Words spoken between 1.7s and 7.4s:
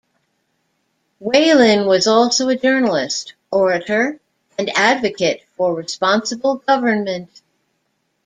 was also a journalist, orator and advocate for responsible government.